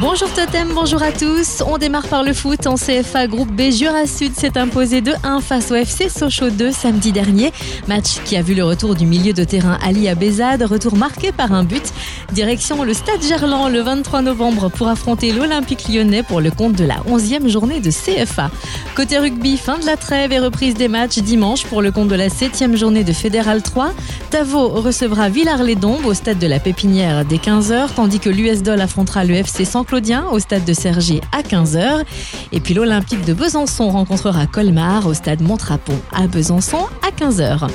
Bonjour 0.00 0.28
Totem, 0.32 0.68
bonjour 0.74 1.02
à 1.02 1.12
tous. 1.12 1.62
On 1.66 1.78
démarre 1.78 2.06
par 2.08 2.22
le 2.22 2.32
foot 2.32 2.66
en 2.66 2.74
CFA 2.74 3.26
Groupe 3.26 3.50
B. 3.50 3.70
Jura 3.70 4.06
Sud 4.06 4.34
s'est 4.34 4.58
imposé 4.58 5.00
2-1 5.00 5.40
face 5.40 5.70
au 5.70 5.74
FC 5.74 6.08
Sochaux 6.08 6.50
2 6.50 6.72
samedi 6.72 7.12
dernier. 7.12 7.52
Match 7.88 8.20
qui 8.24 8.36
a 8.36 8.42
vu 8.42 8.54
le 8.54 8.64
retour 8.64 8.94
du 8.94 9.06
milieu 9.06 9.32
de 9.32 9.44
terrain 9.44 9.78
Ali 9.82 10.08
Abezad, 10.08 10.62
retour 10.62 10.96
marqué 10.96 11.32
par 11.32 11.52
un 11.52 11.64
but. 11.64 11.82
Direction 12.32 12.82
le 12.82 12.94
Stade 12.94 13.22
Gerland 13.22 13.70
le 13.70 13.80
23 13.80 14.22
novembre 14.22 14.70
pour 14.70 14.88
affronter 14.88 15.32
l'Olympique 15.32 15.88
lyonnais 15.88 16.22
pour 16.22 16.40
le 16.40 16.50
compte 16.50 16.74
de 16.74 16.84
la 16.84 16.96
11e 17.08 17.48
journée 17.48 17.80
de 17.80 17.90
CFA. 17.90 18.50
Côté 18.94 19.18
rugby, 19.18 19.56
fin 19.56 19.78
de 19.78 19.86
la 19.86 19.96
trêve 19.96 20.32
et 20.32 20.38
reprise 20.38 20.74
des 20.74 20.88
matchs 20.88 21.18
dimanche 21.18 21.64
pour 21.64 21.82
le 21.82 21.92
compte 21.92 22.08
de 22.08 22.14
la 22.14 22.28
7e 22.28 22.76
journée 22.76 23.04
de 23.04 23.12
Fédéral 23.12 23.62
3. 23.62 23.92
Tavo 24.30 24.68
recevra 24.68 25.28
Villars-les-Dombes 25.28 26.04
au 26.04 26.14
stade 26.14 26.38
de 26.38 26.46
la 26.46 26.58
Pépinière 26.58 27.24
dès 27.24 27.36
15h, 27.36 27.94
tandis 27.94 28.18
que 28.18 28.30
l'US 28.30 28.62
Dol 28.62 28.80
affrontera 28.80 29.24
le 29.24 29.34
FC 29.34 29.64
San 29.72 29.86
Claudien 29.86 30.26
au 30.30 30.38
stade 30.38 30.66
de 30.66 30.74
Cergy 30.74 31.22
à 31.32 31.40
15h. 31.40 32.04
Et 32.52 32.60
puis 32.60 32.74
l'Olympique 32.74 33.24
de 33.24 33.32
Besançon 33.32 33.88
rencontrera 33.88 34.46
Colmar 34.46 35.06
au 35.06 35.14
stade 35.14 35.40
Montrapon 35.40 35.94
à 36.12 36.26
Besançon 36.26 36.84
à 37.00 37.10
15h. 37.10 37.70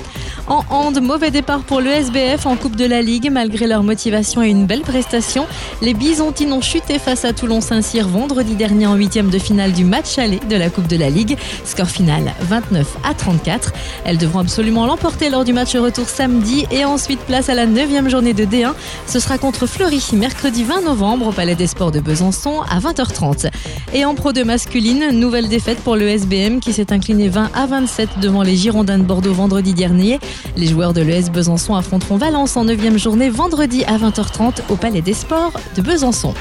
En 0.50 0.64
hand, 0.70 1.02
mauvais 1.02 1.30
départ 1.30 1.60
pour 1.60 1.82
le 1.82 1.90
SBF 1.90 2.46
en 2.46 2.56
Coupe 2.56 2.78
de 2.78 2.86
la 2.86 3.02
Ligue. 3.02 3.30
Malgré 3.30 3.68
leur 3.68 3.84
motivation 3.84 4.42
et 4.42 4.48
une 4.48 4.66
belle 4.66 4.82
prestation, 4.82 5.46
les 5.82 5.94
Byzantines 5.94 6.54
ont 6.54 6.62
chuté 6.62 7.00
face 7.00 7.26
à 7.26 7.34
Toulon-Saint-Cyr 7.34 8.08
vendredi 8.08 8.56
dernier 8.56 8.88
en 8.88 8.96
huitième 8.96 9.30
de 9.30 9.40
finale 9.40 9.74
du 9.74 9.84
match 9.84 10.18
aller 10.18 10.40
de 10.50 10.56
la 10.56 10.70
Coupe 10.70 10.88
de 10.88 10.96
la 10.96 11.10
Ligue. 11.10 11.38
Score 11.66 11.90
final 11.90 12.32
29 12.40 12.88
à 13.04 13.14
34. 13.14 13.74
Elles 14.06 14.18
devront 14.18 14.40
absolument 14.40 14.86
l'emporter 14.86 15.30
lors 15.30 15.44
du 15.44 15.52
match 15.52 15.76
retour 15.76 16.08
samedi 16.08 16.66
et 16.72 16.86
ensuite 16.86 17.20
place 17.20 17.50
à 17.50 17.54
la 17.54 17.66
neuvième 17.66 18.10
journée 18.10 18.34
de 18.34 18.46
D1. 18.46 18.72
Ce 19.06 19.20
sera 19.20 19.38
contre 19.38 19.68
Fleury 19.68 20.02
mercredi 20.14 20.64
20 20.64 20.82
novembre 20.86 21.28
au 21.28 21.32
Palais 21.34 21.56
des 21.56 21.68
Sports 21.68 21.92
de 21.92 22.00
Besançon 22.00 22.62
à 22.70 22.80
20h30. 22.80 23.50
Et 23.94 24.06
en 24.06 24.16
Pro 24.16 24.32
de 24.32 24.44
masculine, 24.44 25.10
nouvelle 25.12 25.50
défaite 25.50 25.80
pour 25.80 25.98
le 25.98 26.08
SBM 26.08 26.62
qui 26.62 26.72
s'est 26.72 26.94
incliné 26.94 27.28
20 27.28 27.52
à 27.54 27.66
27 27.66 28.20
devant 28.22 28.44
les 28.44 28.56
Girondins 28.56 28.98
de 28.98 29.04
Bordeaux 29.04 29.34
vendredi 29.34 29.74
dernier. 29.74 30.22
Les 30.56 30.68
joueurs 30.68 30.94
de 30.94 31.02
l'ES 31.02 31.30
Besançon 31.32 31.76
affronteront 31.76 32.18
Valence 32.18 32.58
en 32.58 32.66
9 32.66 32.98
journée 32.98 33.30
vendredi 33.30 33.84
à 33.86 33.98
20h30 33.98 34.62
au 34.70 34.76
Palais 34.76 35.02
des 35.02 35.14
Sports 35.14 35.54
de 35.76 35.82
Besançon. 35.82 36.34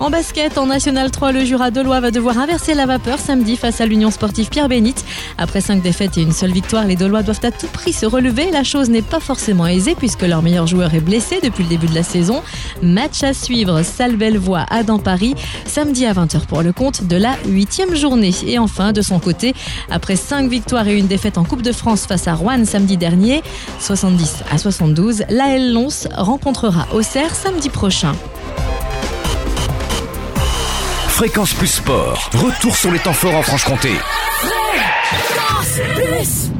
En 0.00 0.10
basket, 0.10 0.58
en 0.58 0.66
National 0.66 1.10
3, 1.10 1.32
le 1.32 1.44
Jura 1.44 1.70
Dolois 1.70 2.00
va 2.00 2.10
devoir 2.10 2.38
inverser 2.38 2.74
la 2.74 2.86
vapeur 2.86 3.18
samedi 3.18 3.56
face 3.56 3.80
à 3.80 3.86
l'Union 3.86 4.10
sportive 4.10 4.48
Pierre 4.48 4.68
Bénite. 4.68 5.04
Après 5.38 5.60
5 5.60 5.80
défaites 5.80 6.18
et 6.18 6.22
une 6.22 6.32
seule 6.32 6.50
victoire, 6.50 6.86
les 6.86 6.96
Dolois 6.96 7.22
doivent 7.22 7.44
à 7.44 7.52
tout 7.52 7.68
prix 7.68 7.92
se 7.92 8.04
relever. 8.06 8.50
La 8.50 8.64
chose 8.64 8.90
n'est 8.90 9.02
pas 9.02 9.20
forcément 9.20 9.66
aisée 9.66 9.94
puisque 9.94 10.22
leur 10.22 10.42
meilleur 10.42 10.66
joueur 10.66 10.92
est 10.94 11.00
blessé 11.00 11.38
depuis 11.42 11.62
le 11.62 11.68
début 11.68 11.86
de 11.86 11.94
la 11.94 12.02
saison. 12.02 12.42
Match 12.82 13.22
à 13.22 13.32
suivre, 13.32 13.82
salle 13.82 14.16
Bellevoie 14.16 14.66
à 14.70 14.82
dans 14.82 14.98
Paris, 14.98 15.34
samedi 15.66 16.04
à 16.04 16.14
20h 16.14 16.46
pour 16.46 16.62
le 16.62 16.72
compte 16.72 17.04
de 17.04 17.16
la 17.16 17.36
8 17.46 17.94
journée. 17.94 18.34
Et 18.46 18.58
enfin, 18.58 18.92
de 18.92 19.02
son 19.02 19.18
côté, 19.18 19.54
après 19.90 20.16
5 20.16 20.50
victoires 20.50 20.88
et 20.88 20.98
une 20.98 21.06
défaite 21.06 21.38
en 21.38 21.44
Coupe 21.44 21.62
de 21.62 21.72
France 21.72 22.06
face 22.06 22.26
à 22.26 22.34
Rouen 22.34 22.64
samedi 22.64 22.96
dernier, 22.96 23.41
70 23.78 24.44
à 24.50 24.58
72, 24.58 25.24
l'AL 25.28 25.72
Lons 25.72 26.08
rencontrera 26.14 26.86
Auxerre 26.92 27.34
samedi 27.34 27.68
prochain. 27.68 28.14
Fréquence 31.08 31.54
Plus 31.54 31.68
Sport, 31.68 32.30
retour 32.32 32.76
sur 32.76 32.90
les 32.90 32.98
temps 32.98 33.12
forts 33.12 33.36
en 33.36 33.42
Franche-Comté. 33.42 33.90
Fréquence 34.40 35.80
Plus 35.94 36.50